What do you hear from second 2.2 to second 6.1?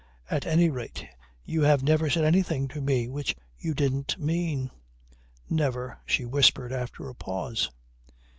anything to me which you didn't mean." "Never,"